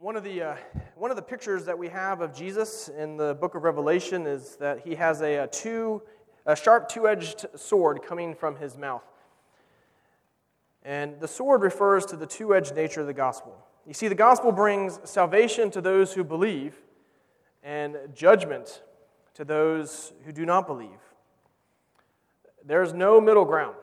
[0.00, 0.56] One of, the, uh,
[0.94, 4.56] one of the pictures that we have of Jesus in the book of Revelation is
[4.56, 6.00] that he has a, a two,
[6.46, 9.04] a sharp two edged sword coming from his mouth.
[10.82, 13.54] And the sword refers to the two edged nature of the gospel.
[13.86, 16.80] You see, the gospel brings salvation to those who believe
[17.62, 18.82] and judgment
[19.34, 20.88] to those who do not believe.
[22.64, 23.76] There's no middle ground,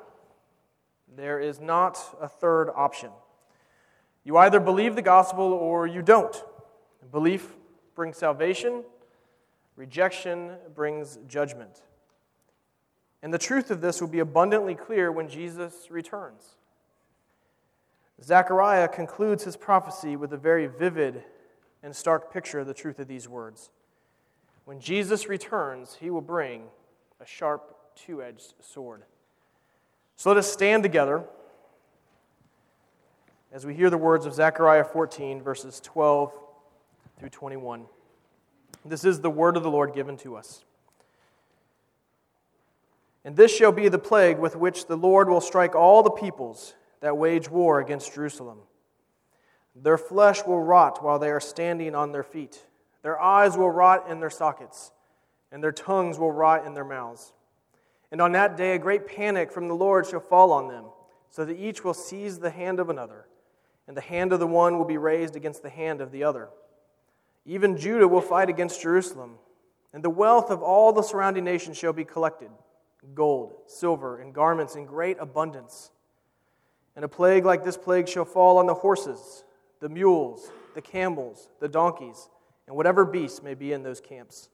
[1.16, 3.12] there is not a third option.
[4.28, 6.36] You either believe the gospel or you don't.
[7.14, 7.56] Belief
[7.96, 8.84] brings salvation,
[9.78, 11.82] rejection brings judgment.
[13.24, 16.58] And the truth of this will be abundantly clear when Jesus returns.
[18.22, 21.24] Zechariah concludes his prophecy with a very vivid
[21.82, 23.72] and stark picture of the truth of these words.
[24.66, 26.64] When Jesus returns, he will bring
[27.22, 29.04] a sharp, two edged sword.
[30.18, 31.24] So let us stand together
[33.52, 36.38] as we hear the words of Zechariah 14, verses 12
[37.18, 37.86] through 21.
[38.86, 40.64] This is the word of the Lord given to us.
[43.24, 46.76] And this shall be the plague with which the Lord will strike all the peoples
[47.02, 48.60] that wage war against Jerusalem.
[49.76, 52.66] Their flesh will rot while they are standing on their feet,
[53.04, 54.92] their eyes will rot in their sockets,
[55.52, 57.32] and their tongues will rot in their mouths.
[58.12, 60.86] And on that day, a great panic from the Lord shall fall on them,
[61.30, 63.26] so that each will seize the hand of another
[63.88, 66.50] and the hand of the one will be raised against the hand of the other.
[67.46, 69.36] Even Judah will fight against Jerusalem,
[69.94, 72.50] and the wealth of all the surrounding nations shall be collected
[73.14, 75.92] gold, silver, and garments in great abundance.
[76.96, 79.46] And a plague like this plague shall fall on the horses,
[79.80, 82.28] the mules, the camels, the donkeys,
[82.66, 84.50] and whatever beasts may be in those camps.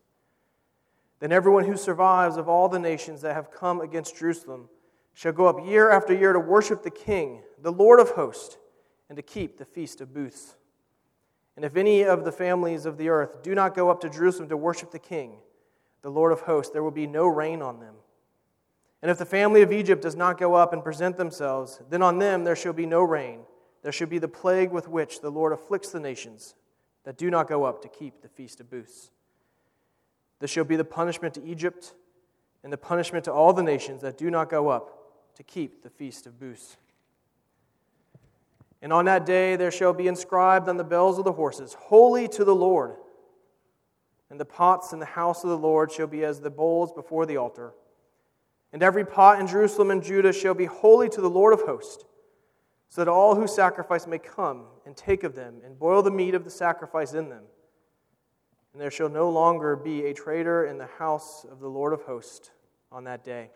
[1.19, 4.69] Then everyone who survives of all the nations that have come against Jerusalem
[5.13, 8.57] shall go up year after year to worship the King, the Lord of hosts
[9.09, 10.55] and to keep the Feast of Booths.
[11.55, 14.49] And if any of the families of the earth do not go up to Jerusalem
[14.49, 15.37] to worship the King,
[16.01, 17.95] the Lord of hosts, there will be no rain on them.
[19.01, 22.19] And if the family of Egypt does not go up and present themselves, then on
[22.19, 23.41] them there shall be no rain.
[23.81, 26.55] There shall be the plague with which the Lord afflicts the nations
[27.03, 29.11] that do not go up to keep the Feast of Booths.
[30.39, 31.93] This shall be the punishment to Egypt
[32.63, 35.89] and the punishment to all the nations that do not go up to keep the
[35.89, 36.77] Feast of Booths.
[38.83, 42.27] And on that day there shall be inscribed on the bells of the horses, Holy
[42.27, 42.97] to the Lord.
[44.29, 47.25] And the pots in the house of the Lord shall be as the bowls before
[47.25, 47.73] the altar.
[48.73, 52.03] And every pot in Jerusalem and Judah shall be holy to the Lord of hosts,
[52.89, 56.35] so that all who sacrifice may come and take of them, and boil the meat
[56.35, 57.43] of the sacrifice in them.
[58.73, 62.01] And there shall no longer be a traitor in the house of the Lord of
[62.01, 62.51] hosts
[62.91, 63.49] on that day.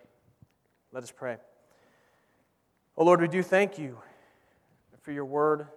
[0.93, 1.37] Let us pray.
[2.95, 3.97] O Lord, we do thank you
[5.07, 5.68] for your word.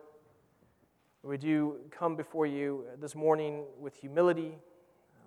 [1.23, 4.59] We do come before you this morning with humility,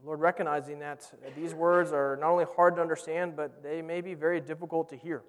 [0.04, 4.14] Lord, recognizing that these words are not only hard to understand, but they may be
[4.14, 5.24] very difficult to hear.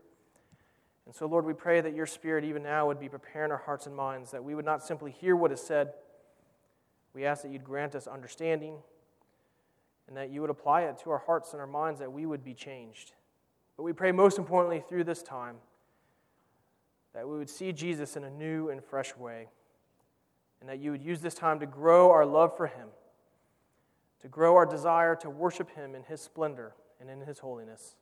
[1.06, 3.86] And so, Lord, we pray that your Spirit, even now, would be preparing our hearts
[3.86, 5.92] and minds, that we would not simply hear what is said.
[7.14, 8.78] We ask that you'd grant us understanding
[10.08, 12.42] and that you would apply it to our hearts and our minds, that we would
[12.42, 13.12] be changed.
[13.76, 15.58] But we pray most importantly through this time
[17.14, 19.48] that we would see Jesus in a new and fresh way,
[20.60, 22.88] and that you would use this time to grow our love for him,
[24.20, 27.96] to grow our desire to worship him in his splendor and in his holiness.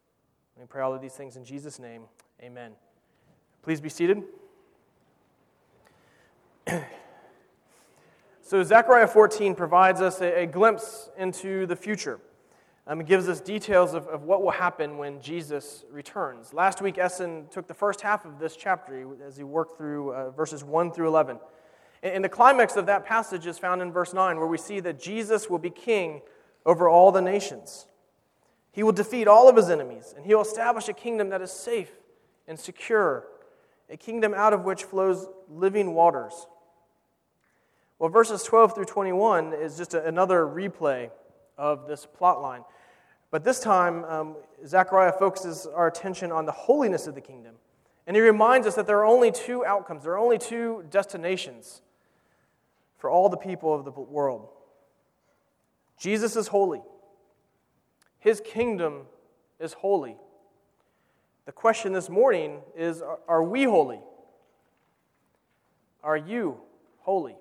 [0.59, 2.03] We pray all of these things in Jesus' name.
[2.43, 2.73] Amen.
[3.63, 4.23] Please be seated.
[8.43, 12.21] so, Zechariah 14 provides us a, a glimpse into the future.
[12.87, 16.53] Um, it gives us details of, of what will happen when Jesus returns.
[16.53, 20.31] Last week, Essen took the first half of this chapter as he worked through uh,
[20.31, 21.39] verses 1 through 11.
[22.03, 24.81] And, and the climax of that passage is found in verse 9, where we see
[24.81, 26.23] that Jesus will be king
[26.67, 27.87] over all the nations.
[28.73, 31.53] He will defeat all of his enemies, and he will establish a kingdom that is
[31.53, 31.93] safe
[32.49, 33.27] and secure,
[33.91, 36.49] a kingdom out of which flows living waters.
[38.01, 41.11] Well, verses 12 through 21 is just a, another replay
[41.63, 42.65] of this plot line.
[43.31, 44.37] But this time, um,
[44.67, 47.55] Zechariah focuses our attention on the holiness of the kingdom.
[48.05, 51.81] And he reminds us that there are only two outcomes, there are only two destinations
[52.99, 54.49] for all the people of the world.
[55.99, 56.83] Jesus is holy,
[58.19, 59.03] his kingdom
[59.61, 60.17] is holy.
[61.47, 64.01] The question this morning is Are we holy?
[66.03, 66.59] Are you
[66.99, 67.37] holy?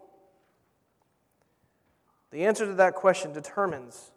[2.31, 4.11] The answer to that question determines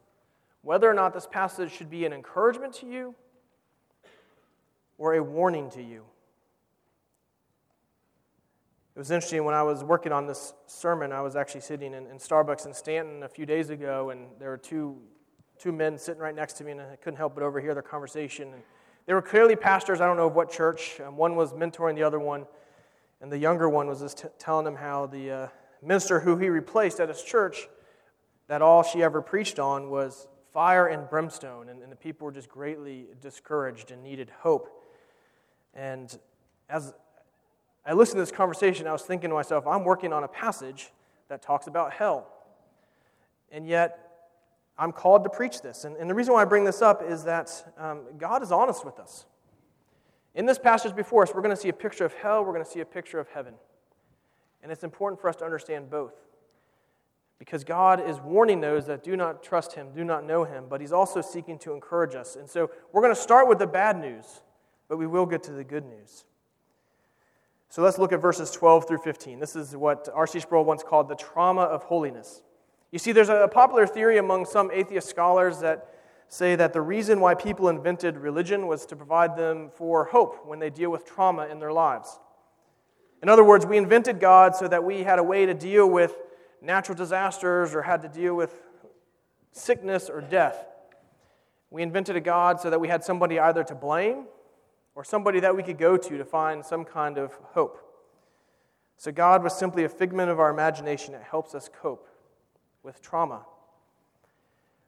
[0.62, 3.14] whether or not this passage should be an encouragement to you
[4.98, 6.04] or a warning to you.
[8.94, 12.06] It was interesting when I was working on this sermon, I was actually sitting in,
[12.06, 14.96] in Starbucks in Stanton a few days ago, and there were two,
[15.58, 18.52] two men sitting right next to me, and I couldn't help but overhear their conversation.
[18.52, 18.62] And
[19.06, 21.00] they were clearly pastors, I don't know of what church.
[21.04, 22.46] Um, one was mentoring the other one,
[23.20, 25.48] and the younger one was just t- telling him how the uh,
[25.82, 27.68] minister who he replaced at his church,
[28.46, 32.32] that all she ever preached on was fire and brimstone, and, and the people were
[32.32, 34.68] just greatly discouraged and needed hope.
[35.74, 36.16] And
[36.68, 36.94] as
[37.84, 40.92] I listened to this conversation, I was thinking to myself, I'm working on a passage
[41.28, 42.28] that talks about hell.
[43.50, 44.04] And yet,
[44.78, 45.84] I'm called to preach this.
[45.84, 48.84] And, and the reason why I bring this up is that um, God is honest
[48.84, 49.26] with us.
[50.34, 52.64] In this passage before us, we're going to see a picture of hell, we're going
[52.64, 53.54] to see a picture of heaven.
[54.62, 56.14] And it's important for us to understand both.
[57.38, 60.80] Because God is warning those that do not trust Him, do not know Him, but
[60.80, 62.36] He's also seeking to encourage us.
[62.36, 64.42] And so we're going to start with the bad news,
[64.88, 66.24] but we will get to the good news.
[67.68, 69.40] So let's look at verses 12 through 15.
[69.40, 70.38] This is what R.C.
[70.40, 72.42] Sproul once called the trauma of holiness.
[72.92, 75.88] You see, there's a popular theory among some atheist scholars that
[76.28, 80.60] say that the reason why people invented religion was to provide them for hope when
[80.60, 82.20] they deal with trauma in their lives.
[83.22, 86.16] In other words, we invented God so that we had a way to deal with
[86.64, 88.54] natural disasters or had to deal with
[89.52, 90.66] sickness or death.
[91.70, 94.26] We invented a God so that we had somebody either to blame
[94.94, 97.80] or somebody that we could go to to find some kind of hope.
[98.96, 102.08] So God was simply a figment of our imagination that helps us cope
[102.82, 103.44] with trauma.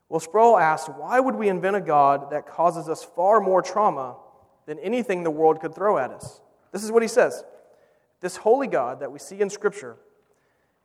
[0.08, 4.16] Well, Sproul asked, why would we invent a God that causes us far more trauma
[4.66, 6.40] than anything the world could throw at us?
[6.70, 7.44] This is what he says
[8.20, 9.96] This holy God that we see in Scripture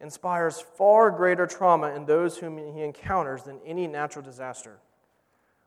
[0.02, 4.80] inspires far greater trauma in those whom he encounters than any natural disaster.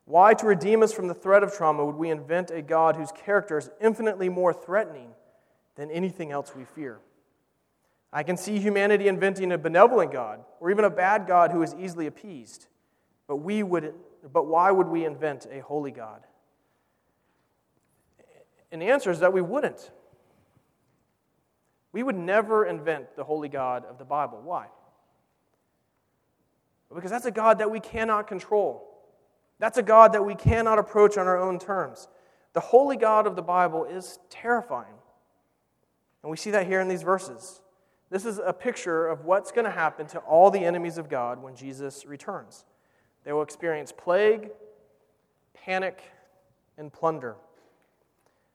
[0.07, 3.11] Why, to redeem us from the threat of trauma, would we invent a God whose
[3.13, 5.11] character is infinitely more threatening
[5.77, 6.99] than anything else we fear?
[8.13, 11.75] I can see humanity inventing a benevolent God or even a bad God who is
[11.75, 12.67] easily appeased.
[13.27, 13.95] But, we would,
[14.33, 16.23] but why would we invent a holy God?
[18.71, 19.91] And the answer is that we wouldn't.
[21.95, 24.41] We would never invent the holy God of the Bible.
[24.43, 24.67] Why?
[26.93, 28.85] Because that's a God that we cannot control.
[29.61, 32.09] That's a God that we cannot approach on our own terms.
[32.53, 34.95] The holy God of the Bible is terrifying.
[36.25, 37.61] And we see that here in these verses.
[38.11, 41.41] This is a picture of what's going to happen to all the enemies of God
[41.41, 42.65] when Jesus returns.
[43.23, 44.51] They will experience plague,
[45.55, 46.03] panic,
[46.77, 47.37] and plunder.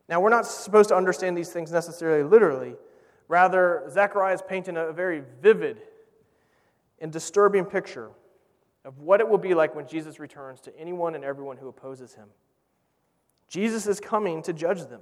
[0.10, 2.76] Now, we're not supposed to understand these things necessarily literally.
[3.30, 5.82] Rather, Zechariah is painting a very vivid
[7.00, 8.10] and disturbing picture
[8.84, 12.16] of what it will be like when Jesus returns to anyone and everyone who opposes
[12.16, 12.28] him.
[13.48, 15.02] Jesus is coming to judge them.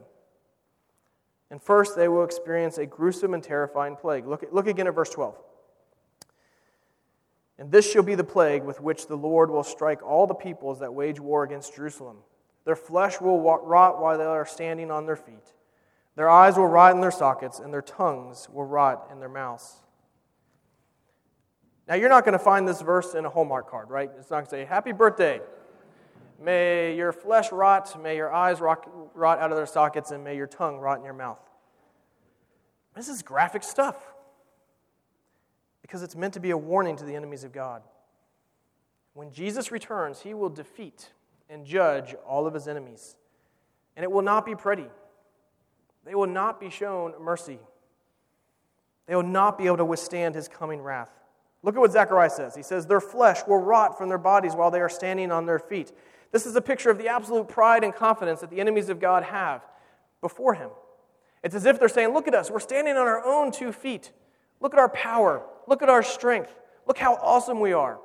[1.50, 4.28] And first, they will experience a gruesome and terrifying plague.
[4.28, 5.38] Look, look again at verse 12.
[7.58, 10.80] And this shall be the plague with which the Lord will strike all the peoples
[10.80, 12.18] that wage war against Jerusalem.
[12.66, 15.54] Their flesh will rot while they are standing on their feet.
[16.18, 19.76] Their eyes will rot in their sockets, and their tongues will rot in their mouths.
[21.88, 24.10] Now, you're not going to find this verse in a Hallmark card, right?
[24.18, 25.40] It's not going to say, Happy birthday.
[26.44, 30.36] May your flesh rot, may your eyes rot, rot out of their sockets, and may
[30.36, 31.40] your tongue rot in your mouth.
[32.96, 33.96] This is graphic stuff
[35.84, 37.84] because it's meant to be a warning to the enemies of God.
[39.14, 41.12] When Jesus returns, he will defeat
[41.48, 43.18] and judge all of his enemies.
[43.96, 44.88] And it will not be pretty.
[46.08, 47.60] They will not be shown mercy.
[49.08, 51.10] They will not be able to withstand his coming wrath.
[51.64, 52.56] Look at what Zechariah says.
[52.56, 55.60] He says, Their flesh will rot from their bodies while they are standing on their
[55.60, 55.92] feet.
[56.32, 59.24] This is a picture of the absolute pride and confidence that the enemies of God
[59.24, 59.66] have
[60.22, 60.70] before him.
[61.44, 64.12] It's as if they're saying, Look at us, we're standing on our own two feet.
[64.62, 65.44] Look at our power.
[65.68, 66.56] Look at our strength.
[66.88, 68.00] Look how awesome we are.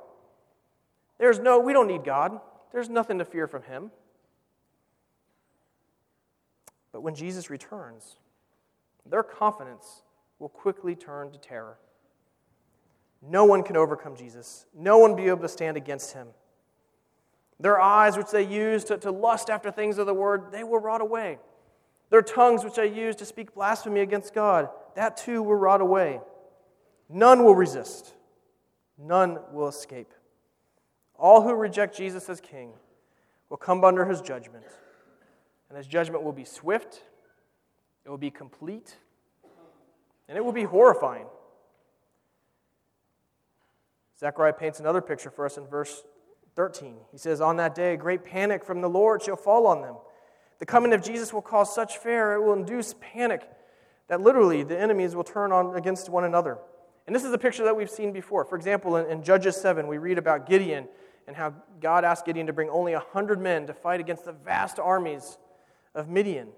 [1.19, 2.39] There's no, we don't need God.
[2.73, 3.91] There's nothing to fear from him.
[6.93, 8.15] But when Jesus returns,
[9.05, 10.03] their confidence
[10.39, 11.77] will quickly turn to terror.
[13.21, 14.65] No one can overcome Jesus.
[14.73, 16.27] No one will be able to stand against him.
[17.59, 20.79] Their eyes, which they use to, to lust after things of the word, they will
[20.79, 21.39] rot away.
[22.09, 26.19] Their tongues, which they use to speak blasphemy against God, that too will rot away.
[27.09, 28.13] None will resist.
[28.97, 30.13] None will escape.
[31.15, 32.73] All who reject Jesus as king
[33.49, 34.65] will come under his judgment.
[35.73, 37.01] And his judgment will be swift,
[38.05, 38.95] it will be complete,
[40.29, 41.25] and it will be horrifying.
[44.19, 46.03] Zechariah paints another picture for us in verse
[46.55, 46.97] 13.
[47.11, 49.95] He says, On that day, a great panic from the Lord shall fall on them.
[50.59, 53.41] The coming of Jesus will cause such fear, it will induce panic
[54.09, 56.59] that literally the enemies will turn on against one another.
[57.07, 58.45] And this is a picture that we've seen before.
[58.45, 60.87] For example, in, in Judges 7, we read about Gideon
[61.25, 64.77] and how God asked Gideon to bring only 100 men to fight against the vast
[64.77, 65.39] armies
[65.95, 66.49] of Midian.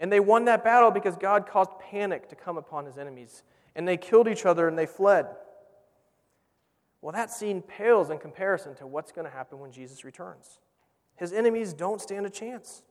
[0.00, 3.42] And they won that battle because God caused panic to come upon his enemies.
[3.76, 5.26] And they killed each other and they fled.
[7.00, 10.58] Well, that scene pales in comparison to what's going to happen when Jesus returns.
[11.16, 12.82] His enemies don't stand a chance.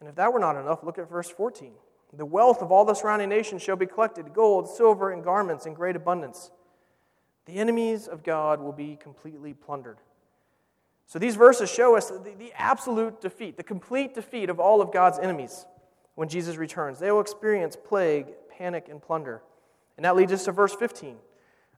[0.00, 1.72] And if that were not enough, look at verse 14.
[2.12, 5.74] The wealth of all the surrounding nations shall be collected gold, silver, and garments in
[5.74, 6.50] great abundance.
[7.46, 9.98] The enemies of God will be completely plundered.
[11.06, 14.92] So these verses show us the, the, absolute defeat, the complete defeat of all of
[14.92, 15.66] God's enemies
[16.14, 16.98] when Jesus returns.
[16.98, 19.42] They will experience plague, panic, and plunder.
[19.96, 21.16] And that leads us to verse 15.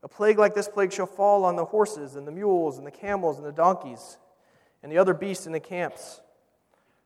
[0.02, 2.92] A plague like this plague shall fall on the horses and the mules and the
[2.92, 4.18] camels and the donkeys
[4.82, 6.20] and the other beasts in the camps.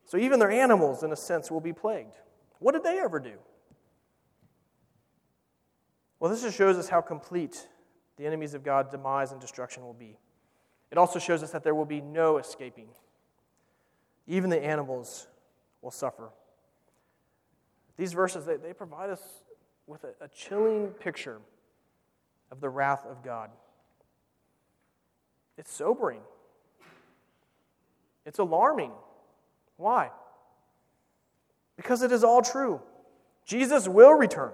[0.04, 2.16] So even their animals, in a sense, will be plagued.
[2.58, 3.34] What did they ever do?
[6.18, 7.68] Well, this just shows us how complete
[8.16, 10.16] the enemies of God's demise and destruction will be.
[10.90, 12.88] It also shows us that there will be no escaping.
[14.26, 15.26] Even the animals
[15.82, 16.30] will suffer.
[17.96, 19.22] These verses, they, they provide us
[19.86, 21.40] with a, a chilling picture
[22.50, 23.50] of the wrath of God.
[25.56, 26.20] It's sobering.
[28.24, 28.92] It's alarming.
[29.76, 30.10] Why?
[31.76, 32.80] Because it is all true.
[33.44, 34.52] Jesus will return.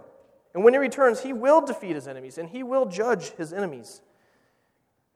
[0.55, 4.01] And when he returns, he will defeat his enemies and he will judge his enemies.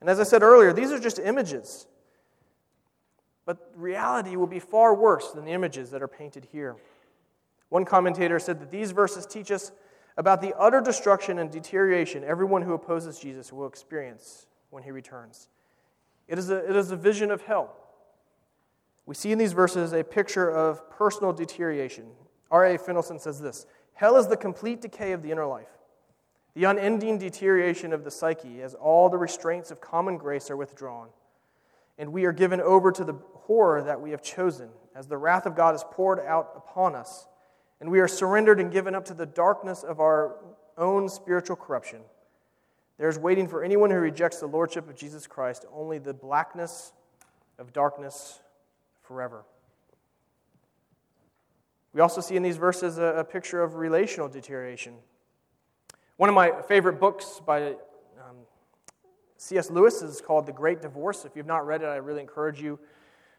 [0.00, 1.86] And as I said earlier, these are just images.
[3.44, 6.76] But reality will be far worse than the images that are painted here.
[7.70, 9.72] One commentator said that these verses teach us
[10.16, 15.48] about the utter destruction and deterioration everyone who opposes Jesus will experience when he returns.
[16.26, 17.74] It is a, it is a vision of hell.
[19.06, 22.04] We see in these verses a picture of personal deterioration.
[22.50, 22.76] R.A.
[22.78, 23.64] Finlayson says this
[23.94, 25.77] Hell is the complete decay of the inner life,
[26.54, 31.08] the unending deterioration of the psyche as all the restraints of common grace are withdrawn.
[31.98, 35.46] And we are given over to the horror that we have chosen, as the wrath
[35.46, 37.26] of God is poured out upon us
[37.80, 40.36] and we are surrendered and given up to the darkness of our
[40.76, 42.00] own spiritual corruption.
[42.98, 46.92] There's waiting for anyone who rejects the lordship of Jesus Christ only the blackness
[47.58, 48.40] of darkness
[49.02, 49.44] forever.
[51.92, 54.94] We also see in these verses a, a picture of relational deterioration.
[56.18, 58.38] One of my favorite books by um,
[59.36, 59.70] C.S.
[59.70, 61.24] Lewis is called The Great Divorce.
[61.24, 62.80] If you've not read it, I really encourage you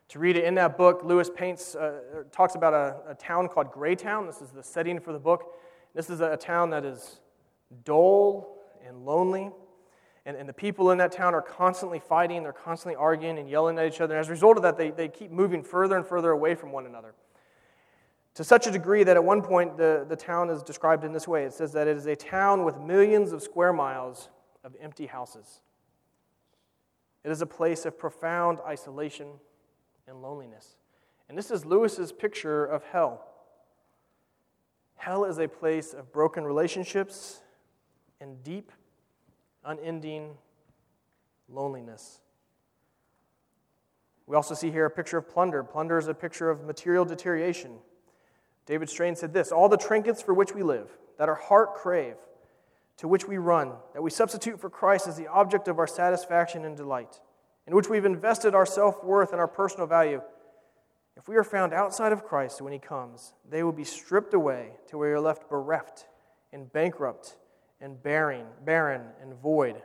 [0.07, 3.74] to read it in that book, Lewis paints, uh, talks about a, a, town called
[3.74, 4.27] Greytown.
[4.27, 5.57] This is the setting for the book.
[5.93, 7.19] This is a, a town that is
[7.83, 8.55] dull
[8.88, 9.51] and lonely.
[10.25, 13.77] And, and the people in that town are constantly fighting, they're constantly arguing and yelling
[13.77, 14.13] at each other.
[14.15, 16.71] And as a result of that, they, they keep moving further and further away from
[16.71, 17.13] one another.
[18.36, 21.27] To such a degree that at one point the, the town is described in this
[21.27, 24.29] way it says that it is a town with millions of square miles
[24.63, 25.62] of empty houses.
[27.24, 29.27] It is a place of profound isolation
[30.07, 30.77] and loneliness.
[31.27, 33.25] And this is Lewis's picture of hell.
[34.95, 37.41] Hell is a place of broken relationships
[38.19, 38.71] and deep,
[39.63, 40.31] unending
[41.48, 42.21] loneliness.
[44.25, 45.63] We also see here a picture of plunder.
[45.63, 47.77] Plunder is a picture of material deterioration.
[48.69, 52.15] David Strain said this All the trinkets for which we live, that our heart crave,
[52.97, 56.63] to which we run, that we substitute for Christ as the object of our satisfaction
[56.63, 57.19] and delight
[57.69, 60.23] in which we've invested our self worth and our personal value,
[61.15, 64.71] if we are found outside of Christ when He comes, they will be stripped away
[64.88, 66.07] to where you're left bereft
[66.51, 67.35] and bankrupt
[67.79, 69.75] and barren, barren and void.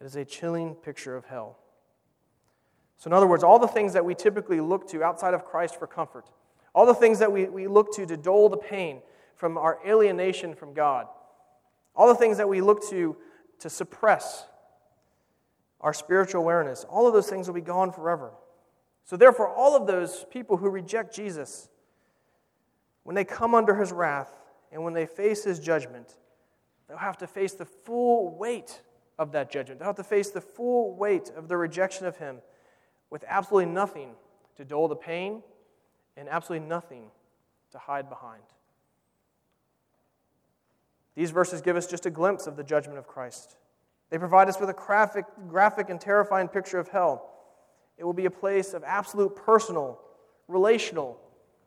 [0.00, 1.58] It is a chilling picture of hell.
[2.96, 5.80] So, in other words, all the things that we typically look to outside of Christ
[5.80, 6.30] for comfort,
[6.74, 9.00] all the things that we, we look to to dull the pain
[9.36, 11.06] from our alienation from God,
[11.94, 13.16] all the things that we look to
[13.60, 14.46] to suppress
[15.80, 18.32] our spiritual awareness, all of those things will be gone forever.
[19.04, 21.68] So, therefore, all of those people who reject Jesus,
[23.04, 24.30] when they come under his wrath
[24.70, 26.16] and when they face his judgment,
[26.88, 28.82] they'll have to face the full weight
[29.18, 29.80] of that judgment.
[29.80, 32.38] They'll have to face the full weight of the rejection of him
[33.10, 34.10] with absolutely nothing
[34.56, 35.42] to dull the pain
[36.18, 37.04] and absolutely nothing
[37.72, 38.42] to hide behind.
[41.14, 43.56] These verses give us just a glimpse of the judgment of Christ.
[44.10, 47.30] They provide us with a graphic, graphic and terrifying picture of hell.
[47.98, 50.00] It will be a place of absolute personal,
[50.46, 51.18] relational,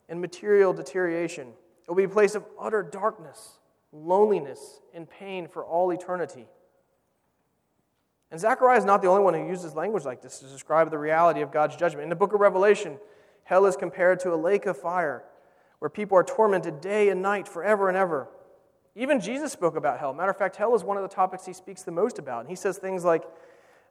[0.09, 1.49] and material deterioration.
[1.49, 3.59] It will be a place of utter darkness,
[3.91, 6.47] loneliness, and pain for all eternity.
[8.31, 10.97] And Zechariah is not the only one who uses language like this to describe the
[10.97, 12.03] reality of God's judgment.
[12.03, 12.97] In the book of Revelation,
[13.43, 15.23] hell is compared to a lake of fire
[15.79, 18.27] where people are tormented day and night forever and ever.
[18.95, 20.13] Even Jesus spoke about hell.
[20.13, 22.41] Matter of fact, hell is one of the topics he speaks the most about.
[22.41, 23.23] And he says things like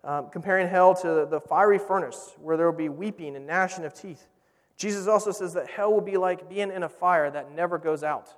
[0.04, 3.92] um, comparing hell to the fiery furnace, where there will be weeping and gnashing of
[3.92, 4.28] teeth.
[4.76, 8.02] Jesus also says that hell will be like being in a fire that never goes
[8.02, 8.34] out.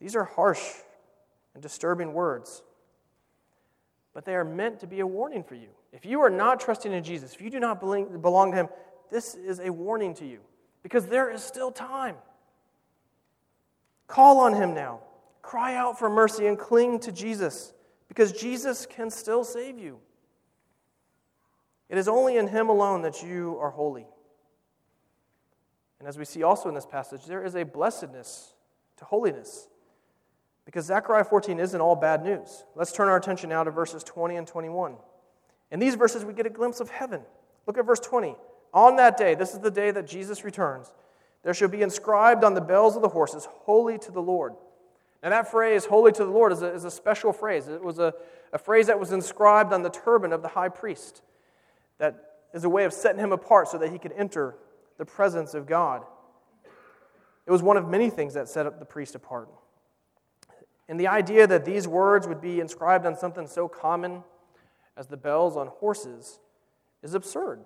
[0.00, 0.62] These are harsh
[1.54, 2.62] and disturbing words,
[4.14, 5.68] but they are meant to be a warning for you.
[5.92, 8.68] If you are not trusting in Jesus, if you do not belong to Him,
[9.10, 10.40] this is a warning to you
[10.82, 12.16] because there is still time.
[14.06, 15.00] Call on Him now.
[15.42, 17.72] Cry out for mercy and cling to Jesus
[18.08, 19.98] because Jesus can still save you.
[21.88, 24.06] It is only in Him alone that you are holy.
[25.98, 28.54] And as we see also in this passage, there is a blessedness
[28.98, 29.68] to holiness.
[30.64, 32.64] Because Zechariah 14 isn't all bad news.
[32.74, 34.96] Let's turn our attention now to verses 20 and 21.
[35.70, 37.22] In these verses, we get a glimpse of heaven.
[37.66, 38.36] Look at verse 20.
[38.76, 40.92] On that day, this is the day that Jesus returns,
[41.42, 44.52] there shall be inscribed on the bells of the horses, Holy to the Lord.
[45.22, 47.68] Now, that phrase, holy to the Lord, is a, is a special phrase.
[47.68, 48.12] It was a,
[48.52, 51.22] a phrase that was inscribed on the turban of the high priest.
[51.98, 54.56] That is a way of setting him apart so that he could enter
[54.98, 56.04] the presence of God.
[57.46, 59.48] It was one of many things that set up the priest apart.
[60.86, 64.22] And the idea that these words would be inscribed on something so common
[64.98, 66.40] as the bells on horses
[67.02, 67.64] is absurd.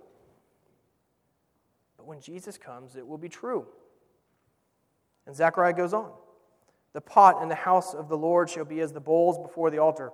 [2.01, 3.67] But when Jesus comes, it will be true.
[5.27, 6.11] And Zechariah goes on
[6.95, 9.81] The pot in the house of the Lord shall be as the bowls before the
[9.81, 10.11] altar.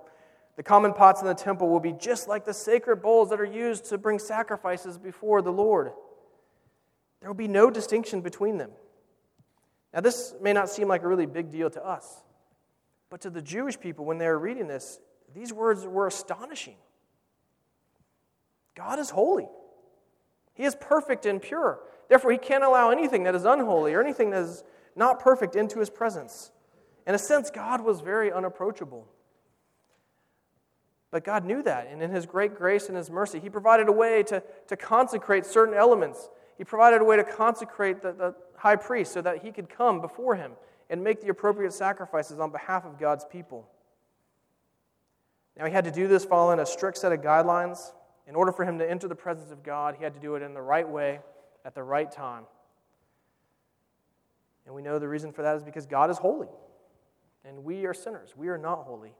[0.57, 3.45] The common pots in the temple will be just like the sacred bowls that are
[3.45, 5.93] used to bring sacrifices before the Lord.
[7.21, 8.71] There will be no distinction between them.
[9.93, 12.21] Now, this may not seem like a really big deal to us,
[13.09, 14.99] but to the Jewish people, when they were reading this,
[15.33, 16.75] these words were astonishing.
[18.75, 19.47] God is holy,
[20.57, 21.79] He is perfect and pure.
[22.09, 24.63] Therefore, He can't allow anything that is unholy or anything that is
[24.95, 26.51] not perfect into His presence.
[27.05, 29.07] In a sense, God was very unapproachable.
[31.09, 33.93] But God knew that, and in His great grace and His mercy, He provided a
[33.93, 36.29] way to, to consecrate certain elements.
[36.57, 40.01] He provided a way to consecrate the, the high priest so that he could come
[40.01, 40.53] before him
[40.89, 43.69] and make the appropriate sacrifices on behalf of God's people.
[45.57, 47.91] Now, he had to do this following a strict set of guidelines.
[48.27, 50.43] In order for him to enter the presence of God, he had to do it
[50.43, 51.19] in the right way
[51.65, 52.43] at the right time.
[54.65, 56.49] And we know the reason for that is because God is holy,
[57.45, 58.33] and we are sinners.
[58.35, 59.13] We are not holy.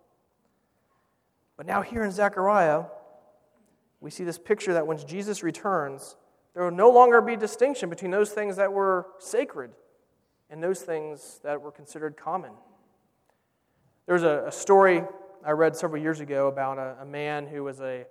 [1.56, 2.84] But now, here in Zechariah,
[4.02, 6.18] we see this picture that when Jesus returns,
[6.54, 9.72] there will no longer be distinction between those things that were sacred
[10.50, 12.52] and those things that were considered common.
[14.06, 15.04] There's a, a story
[15.46, 18.06] I read several years ago about a, a, man who was a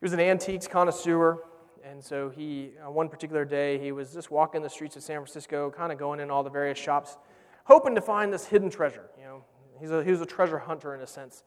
[0.00, 1.42] he was an antiques connoisseur,
[1.84, 5.16] and so he on one particular day he was just walking the streets of San
[5.16, 7.16] Francisco, kind of going in all the various shops,
[7.64, 9.10] hoping to find this hidden treasure.
[9.18, 9.44] You know,
[9.80, 11.42] he's a, he was a treasure hunter in a sense.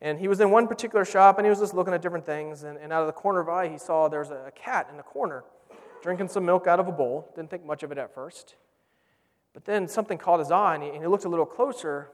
[0.00, 2.64] And he was in one particular shop and he was just looking at different things.
[2.64, 5.02] And, and out of the corner of eye, he saw there's a cat in the
[5.04, 5.44] corner
[6.02, 7.30] drinking some milk out of a bowl.
[7.36, 8.56] Didn't think much of it at first.
[9.54, 12.10] But then something caught his eye, and he, and he looked a little closer,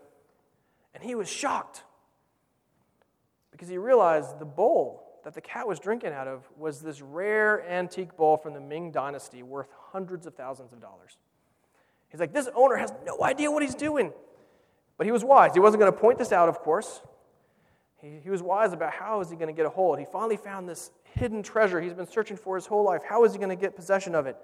[0.93, 1.85] and he was shocked
[3.53, 7.69] because he realized the bowl that the cat was drinking out of was this rare
[7.69, 11.17] antique bowl from the Ming Dynasty worth hundreds of thousands of dollars.
[12.11, 14.13] He's like, this owner has no idea what he's doing.
[14.97, 15.53] But he was wise.
[15.55, 17.01] He wasn't going to point this out, of course.
[18.01, 19.99] He, he was wise about how is he going to get a hold.
[19.99, 23.03] He finally found this hidden treasure he's been searching for his whole life.
[23.09, 24.37] How is he going to get possession of it?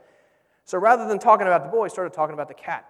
[0.65, 2.89] So rather than talking about the boy, he started talking about the cat.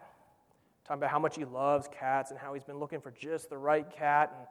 [0.87, 3.59] Talking about how much he loves cats and how he's been looking for just the
[3.59, 4.33] right cat.
[4.37, 4.47] And,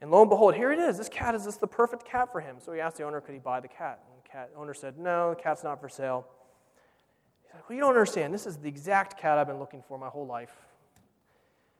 [0.00, 0.96] and lo and behold, here it is.
[0.96, 2.56] This cat is just the perfect cat for him.
[2.64, 4.00] So he asked the owner, could he buy the cat?
[4.06, 6.26] And the cat owner said, no, the cat's not for sale.
[7.42, 8.32] He's like, well, you don't understand.
[8.32, 10.52] This is the exact cat I've been looking for my whole life.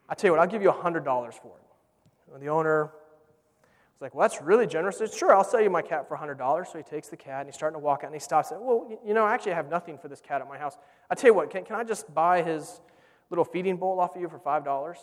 [0.09, 1.05] I tell you what, I'll give you $100
[1.35, 2.35] for it.
[2.35, 4.99] And the owner was like, well, that's really generous.
[4.99, 6.67] Said, sure, I'll sell you my cat for $100.
[6.67, 8.51] So he takes the cat and he's starting to walk out and he stops.
[8.51, 10.77] And, well, you know, I actually have nothing for this cat at my house.
[11.09, 12.81] I tell you what, can, can I just buy his
[13.31, 14.97] little feeding bowl off of you for $5?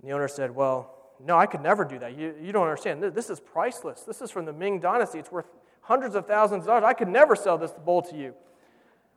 [0.00, 2.16] And the owner said, well, no, I could never do that.
[2.16, 3.02] You, you don't understand.
[3.02, 4.02] This is priceless.
[4.02, 5.18] This is from the Ming Dynasty.
[5.18, 5.46] It's worth
[5.80, 6.84] hundreds of thousands of dollars.
[6.84, 8.34] I could never sell this bowl to you.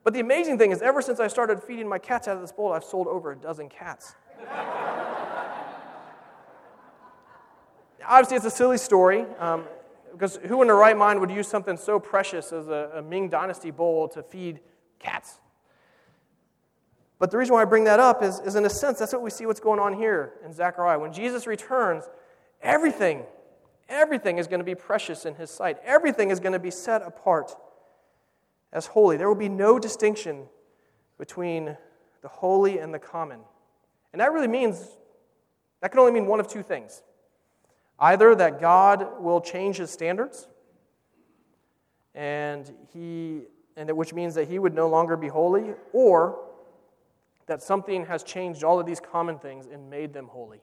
[0.03, 2.51] But the amazing thing is, ever since I started feeding my cats out of this
[2.51, 4.15] bowl, I've sold over a dozen cats.
[8.03, 9.65] obviously, it's a silly story um,
[10.11, 13.29] because who in their right mind would use something so precious as a, a Ming
[13.29, 14.59] Dynasty bowl to feed
[14.97, 15.39] cats?
[17.21, 19.21] But the reason why I bring that up is, is, in a sense, that's what
[19.21, 20.97] we see what's going on here in Zechariah.
[20.97, 22.09] When Jesus returns,
[22.63, 23.25] everything,
[23.87, 25.77] everything is going to be precious in his sight.
[25.83, 27.55] Everything is going to be set apart
[28.73, 29.17] as holy.
[29.17, 30.45] There will be no distinction
[31.19, 31.77] between
[32.23, 33.41] the holy and the common.
[34.13, 34.83] And that really means,
[35.81, 37.03] that can only mean one of two things.
[37.99, 40.47] Either that God will change his standards,
[42.15, 43.43] and he,
[43.77, 46.47] and which means that he would no longer be holy, or
[47.47, 50.61] that something has changed all of these common things and made them holy.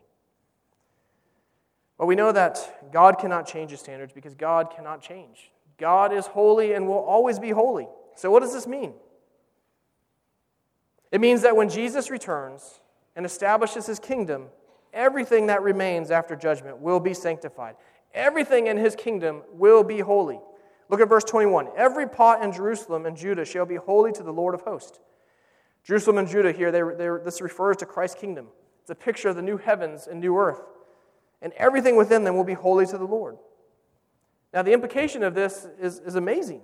[1.99, 5.51] But we know that God cannot change his standards because God cannot change.
[5.79, 7.89] God is holy and will always be holy.
[8.15, 8.95] So, what does this mean?
[11.11, 12.81] It means that when Jesus returns
[13.17, 14.47] and establishes his kingdom,
[14.93, 17.77] everything that remains after judgment will be sanctified.
[18.15, 20.41] Everything in his kingdom will be holy.
[20.89, 21.69] Look at verse 21.
[21.77, 24.99] Every pot in Jerusalem and Judah shall be holy to the Lord of hosts.
[25.89, 28.49] Jerusalem and Judah here, they, they, this refers to Christ's kingdom.
[28.83, 30.61] It's a picture of the new heavens and new earth.
[31.41, 33.39] And everything within them will be holy to the Lord.
[34.53, 36.61] Now, the implication of this is, is amazing.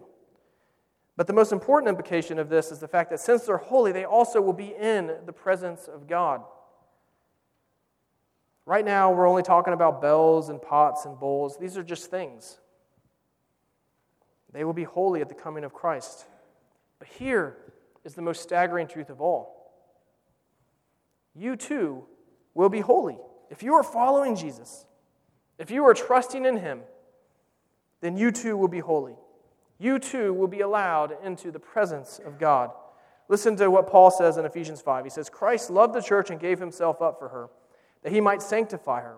[1.16, 4.04] But the most important implication of this is the fact that since they're holy, they
[4.04, 6.42] also will be in the presence of God.
[8.66, 11.56] Right now, we're only talking about bells and pots and bowls.
[11.56, 12.58] These are just things.
[14.52, 16.26] They will be holy at the coming of Christ.
[16.98, 17.56] But here
[18.04, 19.64] is the most staggering truth of all
[21.34, 22.04] you too
[22.54, 23.18] will be holy.
[23.50, 24.86] If you are following Jesus,
[25.58, 26.80] if you are trusting in Him,
[28.00, 29.16] then you too will be holy.
[29.78, 32.70] You too will be allowed into the presence of God.
[33.28, 35.04] Listen to what Paul says in Ephesians 5.
[35.04, 37.48] He says, Christ loved the church and gave himself up for her,
[38.02, 39.16] that he might sanctify her,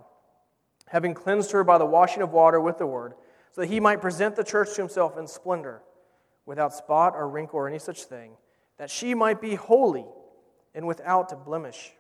[0.88, 3.14] having cleansed her by the washing of water with the word,
[3.53, 5.83] so that he might present the church to himself in splendor,
[6.46, 8.33] without spot or wrinkle or any such thing,
[8.79, 10.07] that she might be holy
[10.75, 11.93] and without blemish.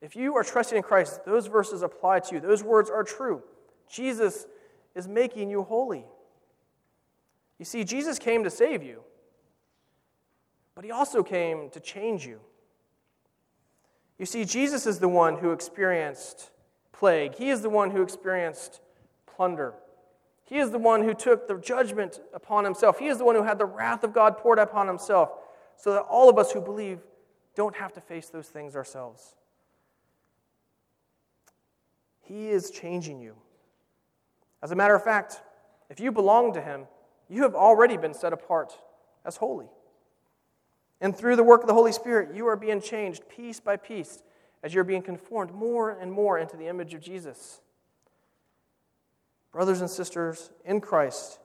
[0.00, 2.40] If you are trusting in Christ, those verses apply to you.
[2.40, 3.42] Those words are true.
[3.88, 4.46] Jesus
[4.94, 6.04] is making you holy.
[7.58, 9.02] You see, Jesus came to save you,
[10.74, 12.40] but he also came to change you.
[14.18, 16.50] You see, Jesus is the one who experienced
[16.92, 18.80] plague, he is the one who experienced
[19.26, 19.74] plunder.
[20.46, 22.98] He is the one who took the judgment upon himself.
[22.98, 25.30] He is the one who had the wrath of God poured upon himself,
[25.76, 27.00] so that all of us who believe
[27.54, 29.34] don't have to face those things ourselves.
[32.22, 33.36] He is changing you.
[34.62, 35.42] As a matter of fact,
[35.90, 36.86] if you belong to Him,
[37.28, 38.72] you have already been set apart
[39.24, 39.68] as holy.
[41.00, 44.22] And through the work of the Holy Spirit, you are being changed piece by piece
[44.62, 47.60] as you're being conformed more and more into the image of Jesus.
[49.52, 51.38] Brothers and sisters, in Christ,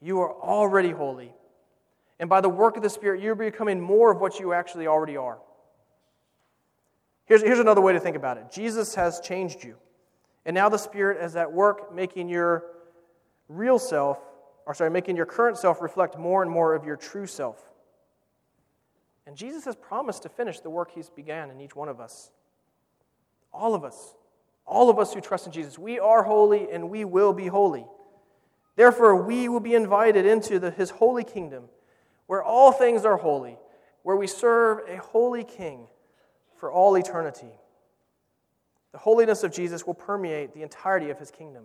[0.00, 1.32] you are already holy.
[2.24, 5.14] And by the work of the Spirit, you're becoming more of what you actually already
[5.14, 5.36] are.
[7.26, 9.76] Here's, here's another way to think about it Jesus has changed you.
[10.46, 12.64] And now the Spirit is at work making your
[13.50, 14.18] real self,
[14.64, 17.62] or sorry, making your current self reflect more and more of your true self.
[19.26, 22.30] And Jesus has promised to finish the work he's began in each one of us.
[23.52, 24.14] All of us.
[24.66, 25.78] All of us who trust in Jesus.
[25.78, 27.84] We are holy and we will be holy.
[28.76, 31.64] Therefore, we will be invited into the, his holy kingdom
[32.26, 33.56] where all things are holy,
[34.02, 35.86] where we serve a holy king
[36.56, 37.52] for all eternity.
[38.92, 41.64] The holiness of Jesus will permeate the entirety of his kingdom.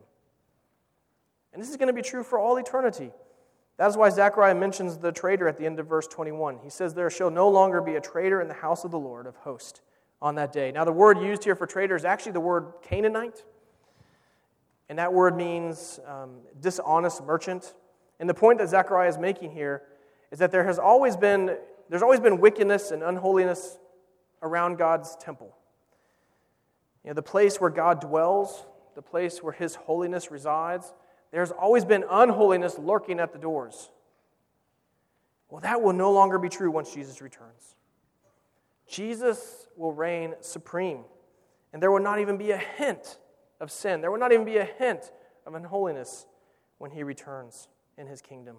[1.54, 3.12] And this is going to be true for all eternity.
[3.78, 6.60] That is why Zechariah mentions the traitor at the end of verse 21.
[6.64, 9.26] He says, There shall no longer be a traitor in the house of the Lord
[9.26, 9.82] of hosts
[10.22, 10.72] on that day.
[10.72, 13.46] Now, the word used here for traitor is actually the word Canaanite.
[14.90, 17.74] And that word means um, dishonest merchant.
[18.20, 19.84] And the point that Zechariah is making here
[20.32, 21.58] is that there has always been,
[21.90, 23.78] there's always been wickedness and unholiness
[24.42, 25.56] around God's temple.
[27.04, 28.66] You know, the place where God dwells,
[28.96, 30.94] the place where His holiness resides,
[31.32, 33.90] there's always been unholiness lurking at the doors.
[35.50, 37.76] Well, that will no longer be true once Jesus returns.
[38.88, 41.02] Jesus will reign supreme,
[41.74, 43.20] and there will not even be a hint
[43.60, 44.02] of sin.
[44.02, 45.12] There will not even be a hint
[45.46, 46.26] of unholiness
[46.78, 48.58] when He returns in His kingdom.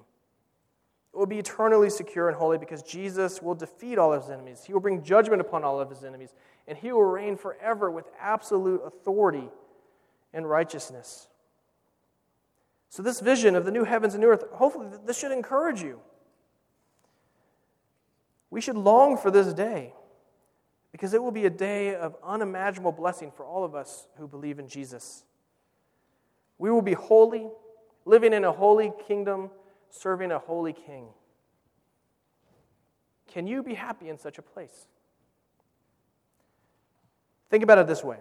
[1.13, 4.63] It will be eternally secure and holy because Jesus will defeat all of his enemies.
[4.65, 6.33] He will bring judgment upon all of his enemies,
[6.69, 9.49] and he will reign forever with absolute authority
[10.33, 11.29] and righteousness.
[12.91, 16.01] So, this vision of the new heavens and new earth, hopefully, this should encourage you.
[18.51, 19.95] We should long for this day
[20.93, 24.59] because it will be a day of unimaginable blessing for all of us who believe
[24.59, 25.25] in Jesus.
[26.59, 27.49] We will be holy,
[28.05, 29.51] living in a holy kingdom
[29.91, 31.07] serving a holy king.
[33.29, 34.87] Can you be happy in such a place?
[37.49, 38.19] Think about it this way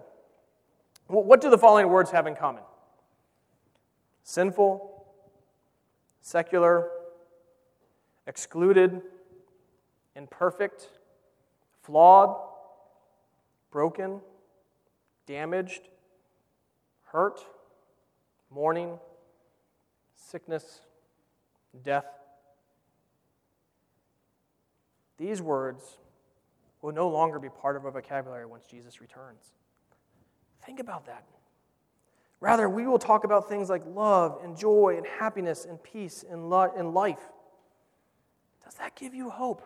[1.06, 2.62] What do the following words have in common?
[4.22, 5.04] Sinful,
[6.20, 6.88] secular,
[8.26, 9.02] excluded,
[10.14, 10.88] imperfect,
[11.82, 12.36] flawed,
[13.70, 14.20] broken,
[15.26, 15.82] damaged,
[17.06, 17.40] hurt,
[18.50, 18.98] mourning,
[20.14, 20.80] sickness,
[21.82, 22.06] death.
[25.18, 25.98] These words
[26.82, 29.52] will no longer be part of our vocabulary once Jesus returns.
[30.64, 31.24] Think about that.
[32.40, 36.48] Rather, we will talk about things like love and joy and happiness and peace and,
[36.48, 37.20] lo- in life.
[38.64, 39.62] Does that give you hope?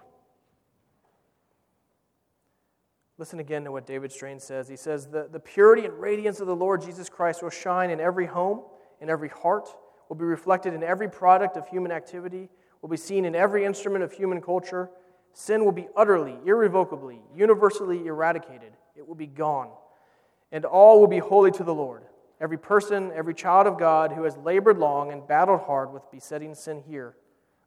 [3.16, 4.66] Listen again to what David Strain says.
[4.66, 8.00] He says, the, the purity and radiance of the Lord Jesus Christ will shine in
[8.00, 8.62] every home,
[9.00, 9.68] in every heart,
[10.14, 12.48] will be reflected in every product of human activity,
[12.80, 14.88] will be seen in every instrument of human culture.
[15.32, 18.72] Sin will be utterly, irrevocably, universally eradicated.
[18.94, 19.70] It will be gone.
[20.52, 22.04] And all will be holy to the Lord.
[22.40, 26.54] Every person, every child of God who has labored long and battled hard with besetting
[26.54, 27.16] sin here,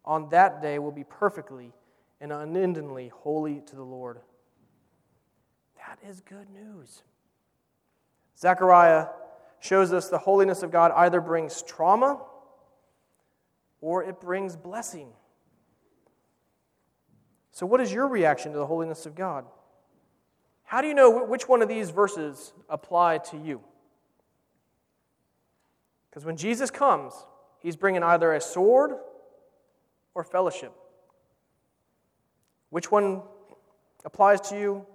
[0.05, 1.73] on that day will be perfectly
[2.21, 4.19] and unendingly holy to the Lord.
[5.75, 7.03] That is good news.
[8.39, 9.07] Zechariah
[9.59, 12.21] shows us the holiness of God either brings trauma
[13.81, 15.09] or it brings blessing.
[17.51, 19.45] So, what is your reaction to the holiness of God?
[20.63, 23.61] How do you know which one of these verses apply to you?
[26.09, 27.13] Because when Jesus comes,
[27.59, 28.91] he's bringing either a sword
[30.13, 30.73] or fellowship.
[32.69, 33.21] Which one
[34.03, 34.85] applies to you?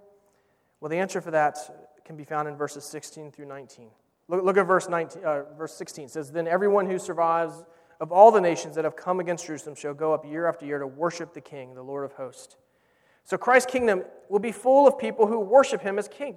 [0.81, 1.59] Well, the answer for that
[2.05, 3.89] can be found in verses 16 through 19.
[4.29, 6.07] Look, look at verse, 19, uh, verse 16.
[6.07, 7.65] It says, Then everyone who survives
[8.03, 10.81] of all the nations that have come against Jerusalem shall go up year after year
[10.81, 12.57] to worship the King, the Lord of hosts.
[13.23, 16.35] So Christ's kingdom will be full of people who worship him as king.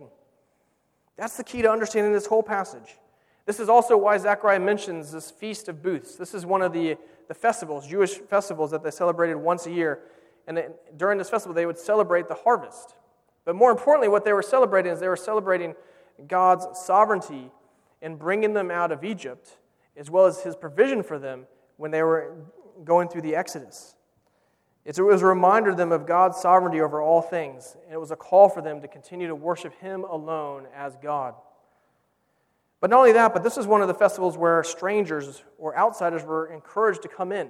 [1.18, 3.00] That's the key to understanding this whole passage.
[3.48, 6.16] This is also why Zechariah mentions this Feast of Booths.
[6.16, 6.98] This is one of the,
[7.28, 10.02] the festivals, Jewish festivals that they celebrated once a year.
[10.46, 10.64] And
[10.98, 12.94] during this festival, they would celebrate the harvest.
[13.44, 15.74] But more importantly, what they were celebrating is they were celebrating
[16.28, 17.50] God's sovereignty
[18.04, 19.58] in bringing them out of Egypt,
[19.98, 21.48] as well as his provision for them
[21.78, 22.36] when they were
[22.84, 23.96] going through the Exodus.
[24.86, 28.12] It was a reminder to them of God's sovereignty over all things, and it was
[28.12, 31.34] a call for them to continue to worship him alone as God.
[32.80, 36.24] But not only that, but this is one of the festivals where strangers or outsiders
[36.24, 37.50] were encouraged to come in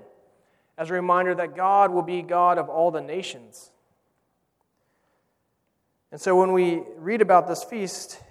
[0.78, 3.72] as a reminder that God will be God of all the nations.
[6.12, 8.22] And so when we read about this feast,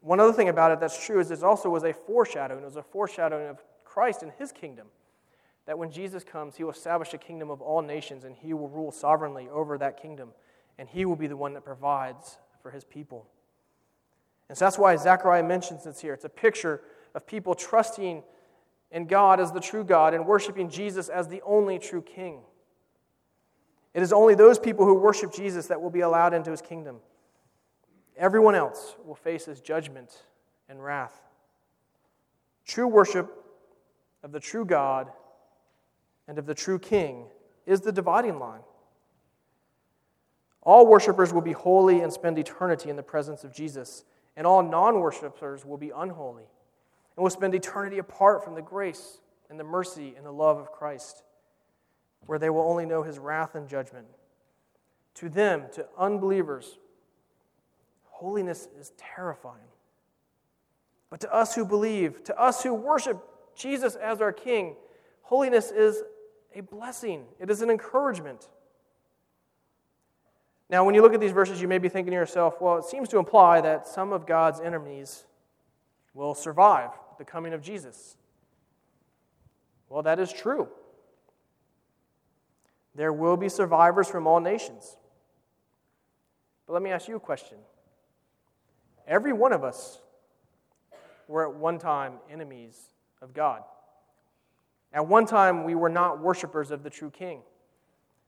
[0.00, 2.62] one other thing about it that's true is it also was a foreshadowing.
[2.62, 4.86] It was a foreshadowing of Christ and his kingdom.
[5.68, 8.70] That when Jesus comes, he will establish a kingdom of all nations and he will
[8.70, 10.30] rule sovereignly over that kingdom.
[10.78, 13.26] And he will be the one that provides for his people.
[14.48, 16.14] And so that's why Zechariah mentions this here.
[16.14, 16.80] It's a picture
[17.14, 18.22] of people trusting
[18.92, 22.40] in God as the true God and worshiping Jesus as the only true king.
[23.92, 26.96] It is only those people who worship Jesus that will be allowed into his kingdom.
[28.16, 30.22] Everyone else will face his judgment
[30.66, 31.20] and wrath.
[32.64, 33.30] True worship
[34.22, 35.12] of the true God
[36.28, 37.24] and of the true king
[37.66, 38.60] is the dividing line.
[40.62, 44.04] All worshipers will be holy and spend eternity in the presence of Jesus,
[44.36, 46.44] and all non worshipers will be unholy
[47.16, 49.18] and will spend eternity apart from the grace
[49.50, 51.24] and the mercy and the love of Christ,
[52.26, 54.06] where they will only know his wrath and judgment.
[55.14, 56.78] To them, to unbelievers,
[58.04, 59.56] holiness is terrifying.
[61.10, 63.18] But to us who believe, to us who worship
[63.56, 64.76] Jesus as our King,
[65.22, 66.02] holiness is
[66.54, 68.48] a blessing, it is an encouragement.
[70.70, 72.84] Now, when you look at these verses, you may be thinking to yourself, well, it
[72.84, 75.24] seems to imply that some of God's enemies
[76.12, 78.16] will survive the coming of Jesus.
[79.88, 80.68] Well, that is true.
[82.94, 84.96] There will be survivors from all nations.
[86.66, 87.56] But let me ask you a question.
[89.06, 90.02] Every one of us
[91.28, 92.76] were at one time enemies
[93.22, 93.62] of God.
[94.92, 97.42] At one time, we were not worshipers of the true King.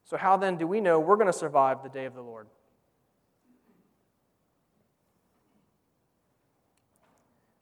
[0.05, 2.47] So, how then do we know we're going to survive the day of the Lord?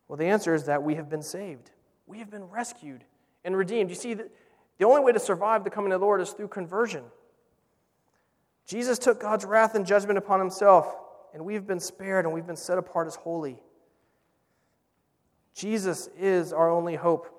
[0.08, 1.70] Well, the answer is that we have been saved.
[2.06, 3.04] We have been rescued
[3.44, 3.90] and redeemed.
[3.90, 7.04] You see, the only way to survive the coming of the Lord is through conversion.
[8.66, 10.94] Jesus took God's wrath and judgment upon himself,
[11.34, 13.61] and we've been spared and we've been set apart as holy.
[15.54, 17.38] Jesus is our only hope.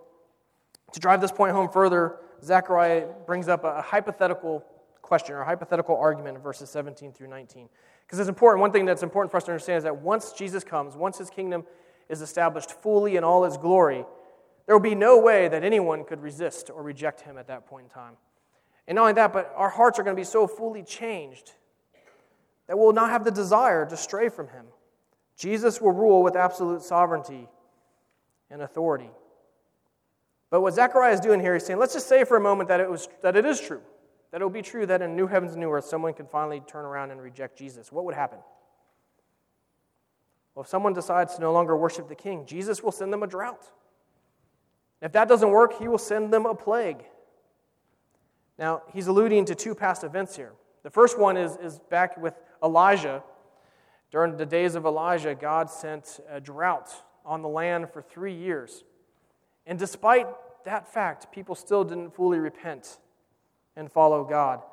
[0.93, 4.63] To drive this point home further, Zechariah brings up a hypothetical
[5.01, 7.67] question or hypothetical argument in verses 17 through 19.
[8.05, 10.63] Because it's important, one thing that's important for us to understand is that once Jesus
[10.63, 11.63] comes, once his kingdom
[12.09, 14.05] is established fully in all its glory,
[14.65, 17.85] there will be no way that anyone could resist or reject him at that point
[17.85, 18.13] in time.
[18.87, 21.53] And not only that, but our hearts are going to be so fully changed
[22.67, 24.65] that we will not have the desire to stray from him.
[25.37, 27.47] Jesus will rule with absolute sovereignty
[28.51, 29.09] and authority.
[30.49, 32.79] But what Zechariah is doing here, he's saying, let's just say for a moment that
[32.79, 33.81] it, was, that it is true,
[34.31, 36.61] that it will be true that in new heavens and new earth, someone can finally
[36.61, 37.91] turn around and reject Jesus.
[37.91, 38.39] What would happen?
[40.55, 43.27] Well, if someone decides to no longer worship the king, Jesus will send them a
[43.27, 43.65] drought.
[45.01, 47.03] If that doesn't work, he will send them a plague.
[48.57, 50.51] Now, he's alluding to two past events here.
[50.83, 52.33] The first one is, is back with
[52.63, 53.23] Elijah.
[54.11, 56.91] During the days of Elijah, God sent a drought
[57.23, 58.83] on the land for three years.
[59.69, 60.27] And despite
[60.65, 62.97] that fact, people still didn't fully repent
[63.75, 64.63] and follow God.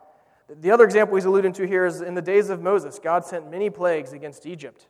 [0.49, 3.51] The other example he's alluding to here is in the days of Moses, God sent
[3.51, 4.89] many plagues against Egypt.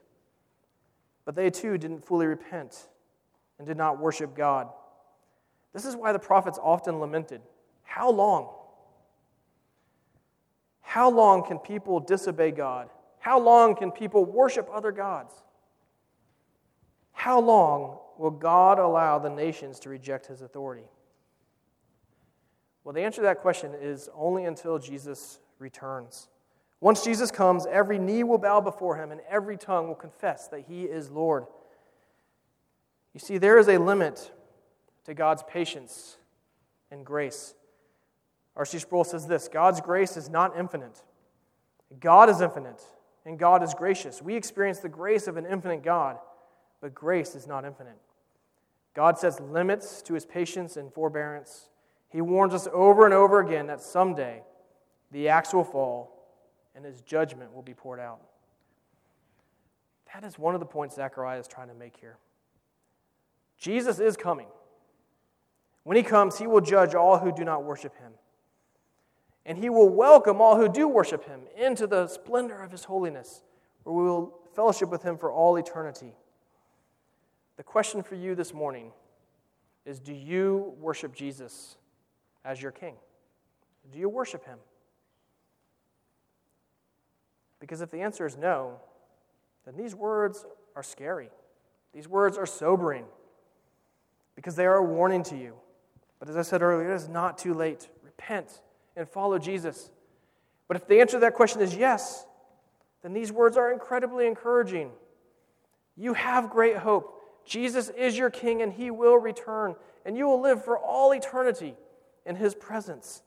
[1.24, 2.86] But they too didn't fully repent
[3.58, 4.68] and did not worship God.
[5.72, 7.40] This is why the prophets often lamented
[7.82, 8.48] How long?
[10.82, 12.90] How long can people disobey God?
[13.18, 15.34] How long can people worship other gods?
[17.12, 20.88] How long will God allow the nations to reject his authority?
[22.84, 26.28] Well, the answer to that question is only until Jesus returns.
[26.80, 30.66] Once Jesus comes, every knee will bow before him and every tongue will confess that
[30.68, 31.46] he is Lord.
[33.12, 34.30] You see, there is a limit
[35.04, 36.18] to God's patience
[36.90, 37.54] and grace.
[38.54, 38.78] R.C.
[38.78, 41.02] Sproul says this God's grace is not infinite.
[42.00, 42.82] God is infinite,
[43.24, 44.20] and God is gracious.
[44.20, 46.18] We experience the grace of an infinite God,
[46.80, 47.98] but grace is not infinite.
[48.96, 51.68] God sets limits to his patience and forbearance.
[52.08, 54.42] He warns us over and over again that someday
[55.12, 56.16] the axe will fall
[56.74, 58.22] and his judgment will be poured out.
[60.14, 62.16] That is one of the points Zechariah is trying to make here.
[63.58, 64.46] Jesus is coming.
[65.82, 68.12] When he comes, he will judge all who do not worship him.
[69.44, 73.42] And he will welcome all who do worship him into the splendor of his holiness,
[73.82, 76.14] where we will fellowship with him for all eternity.
[77.56, 78.92] The question for you this morning
[79.84, 81.76] is Do you worship Jesus
[82.44, 82.94] as your king?
[83.92, 84.58] Do you worship him?
[87.60, 88.80] Because if the answer is no,
[89.64, 91.30] then these words are scary.
[91.94, 93.04] These words are sobering
[94.34, 95.54] because they are a warning to you.
[96.18, 97.88] But as I said earlier, it is not too late.
[98.04, 98.60] Repent
[98.96, 99.90] and follow Jesus.
[100.68, 102.26] But if the answer to that question is yes,
[103.02, 104.90] then these words are incredibly encouraging.
[105.96, 107.15] You have great hope.
[107.46, 111.74] Jesus is your King and he will return, and you will live for all eternity
[112.26, 113.22] in his presence.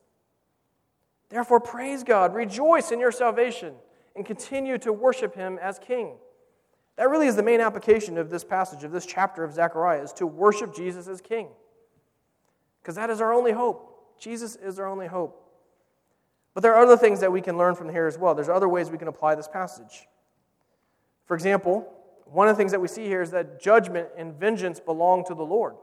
[1.29, 3.73] Therefore, praise God, rejoice in your salvation,
[4.15, 6.15] and continue to worship him as King.
[6.97, 10.11] That really is the main application of this passage, of this chapter of Zechariah, is
[10.13, 11.47] to worship Jesus as King.
[12.81, 14.17] Because that is our only hope.
[14.19, 15.49] Jesus is our only hope.
[16.53, 18.35] But there are other things that we can learn from here as well.
[18.35, 20.07] There's other ways we can apply this passage.
[21.25, 21.87] For example,
[22.31, 25.33] one of the things that we see here is that judgment and vengeance belong to
[25.33, 25.75] the Lord.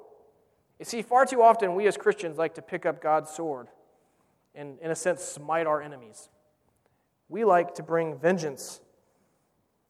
[0.79, 3.69] You see, far too often we as Christians like to pick up God's sword
[4.55, 6.29] and, in a sense, smite our enemies.
[7.29, 8.81] We like to bring vengeance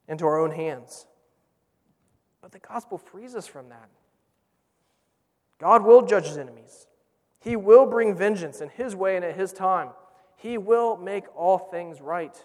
[0.09, 1.07] into our own hands.
[2.40, 3.88] But the gospel frees us from that.
[5.59, 6.87] God will judge his enemies,
[7.40, 9.90] He will bring vengeance in His way and at His time.
[10.37, 12.37] He will make all things right.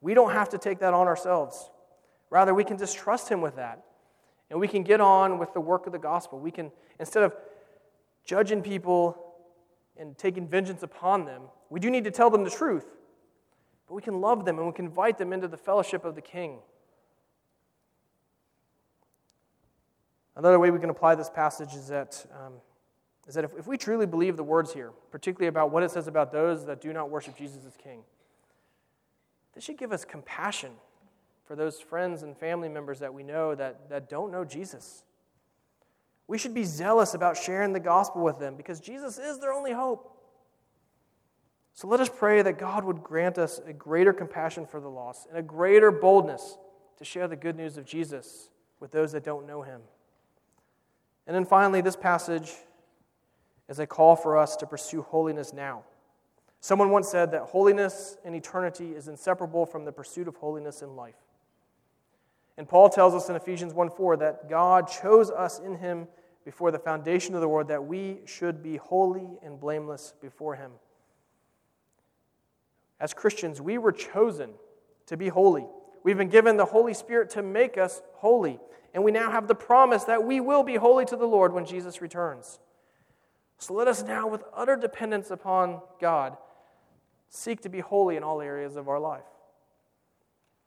[0.00, 1.70] We don't have to take that on ourselves.
[2.32, 3.84] Rather, we can just trust Him with that.
[4.48, 6.38] And we can get on with the work of the gospel.
[6.38, 7.34] We can, instead of
[8.24, 9.34] judging people
[9.98, 12.86] and taking vengeance upon them, we do need to tell them the truth.
[13.86, 16.22] But we can love them and we can invite them into the fellowship of the
[16.22, 16.60] King.
[20.34, 22.54] Another way we can apply this passage is that, um,
[23.28, 26.08] is that if, if we truly believe the words here, particularly about what it says
[26.08, 28.04] about those that do not worship Jesus as King,
[29.54, 30.70] this should give us compassion
[31.44, 35.04] for those friends and family members that we know that, that don't know Jesus.
[36.28, 39.72] We should be zealous about sharing the gospel with them because Jesus is their only
[39.72, 40.08] hope.
[41.74, 45.26] So let us pray that God would grant us a greater compassion for the lost
[45.28, 46.58] and a greater boldness
[46.98, 49.80] to share the good news of Jesus with those that don't know him.
[51.26, 52.52] And then finally, this passage
[53.68, 55.84] is a call for us to pursue holiness now.
[56.60, 60.94] Someone once said that holiness in eternity is inseparable from the pursuit of holiness in
[60.94, 61.16] life.
[62.58, 66.06] And Paul tells us in Ephesians 1 4 that God chose us in him
[66.44, 70.72] before the foundation of the world that we should be holy and blameless before him.
[73.00, 74.50] As Christians, we were chosen
[75.06, 75.66] to be holy.
[76.04, 78.60] We've been given the Holy Spirit to make us holy.
[78.94, 81.64] And we now have the promise that we will be holy to the Lord when
[81.64, 82.60] Jesus returns.
[83.58, 86.36] So let us now, with utter dependence upon God,
[87.28, 89.22] seek to be holy in all areas of our life.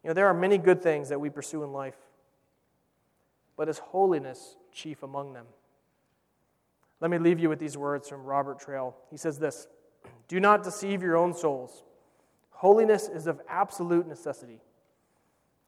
[0.05, 1.97] You know, there are many good things that we pursue in life,
[3.57, 5.47] but is holiness chief among them?
[7.01, 8.93] Let me leave you with these words from Robert Traill.
[9.09, 9.67] He says this
[10.27, 11.81] Do not deceive your own souls.
[12.51, 14.61] Holiness is of absolute necessity.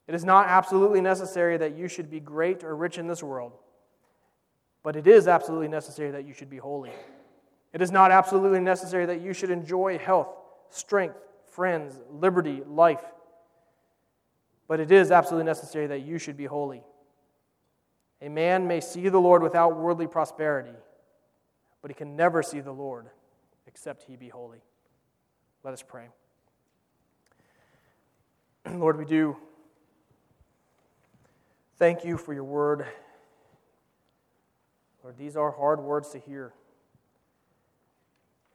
[0.06, 3.54] It is not absolutely necessary that you should be great or rich in this world,
[4.84, 6.92] but it is absolutely necessary that you should be holy.
[7.74, 10.30] It is not absolutely necessary that you should enjoy health,
[10.70, 11.18] strength,
[11.48, 13.02] friends, liberty, life,
[14.68, 16.84] but it is absolutely necessary that you should be holy.
[18.22, 20.76] A man may see the Lord without worldly prosperity,
[21.82, 23.08] but he can never see the Lord
[23.68, 24.60] except he be holy.
[25.64, 26.08] Let us pray.
[28.74, 29.38] Lord, we do
[31.78, 32.86] thank you for your word.
[35.04, 36.54] Lord, these are hard words to hear.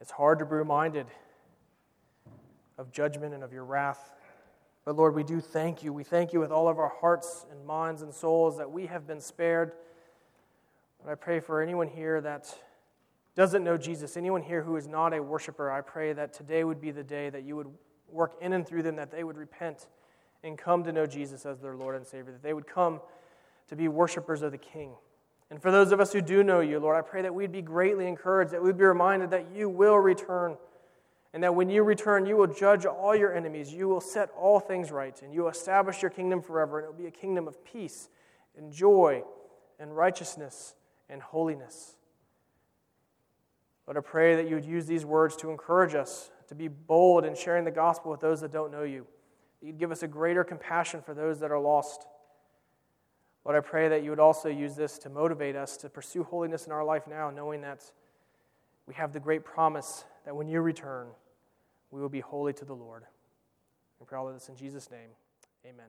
[0.00, 1.06] It's hard to be reminded
[2.76, 4.10] of judgment and of your wrath.
[4.84, 5.92] But Lord, we do thank you.
[5.92, 9.06] We thank you with all of our hearts and minds and souls that we have
[9.06, 9.72] been spared.
[11.00, 12.52] And I pray for anyone here that
[13.34, 16.80] doesn't know Jesus, anyone here who is not a worshiper, I pray that today would
[16.80, 17.68] be the day that you would
[18.10, 19.88] work in and through them, that they would repent
[20.44, 23.00] and come to know Jesus as their Lord and Savior, that they would come
[23.68, 24.92] to be worshipers of the King.
[25.50, 27.62] And for those of us who do know you, Lord, I pray that we'd be
[27.62, 30.56] greatly encouraged, that we'd be reminded that you will return,
[31.32, 34.60] and that when you return, you will judge all your enemies, you will set all
[34.60, 37.48] things right, and you will establish your kingdom forever, and it will be a kingdom
[37.48, 38.08] of peace
[38.56, 39.22] and joy
[39.78, 40.74] and righteousness
[41.08, 41.96] and holiness.
[43.86, 47.24] Lord, I pray that you would use these words to encourage us to be bold
[47.24, 49.06] in sharing the gospel with those that don't know you.
[49.60, 52.06] That you'd give us a greater compassion for those that are lost.
[53.44, 56.66] Lord, I pray that you would also use this to motivate us to pursue holiness
[56.66, 57.90] in our life now, knowing that
[58.86, 61.08] we have the great promise that when you return,
[61.92, 63.04] we will be holy to the Lord.
[64.00, 65.10] We pray all of this in Jesus' name.
[65.64, 65.86] Amen.